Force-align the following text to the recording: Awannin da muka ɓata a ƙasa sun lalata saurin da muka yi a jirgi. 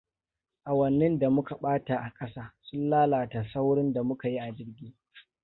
Awannin 0.65 1.19
da 1.19 1.29
muka 1.29 1.55
ɓata 1.55 1.95
a 1.97 2.11
ƙasa 2.17 2.53
sun 2.61 2.89
lalata 2.89 3.45
saurin 3.53 3.93
da 3.93 4.03
muka 4.03 4.29
yi 4.29 4.39
a 4.39 4.51
jirgi. 4.51 4.95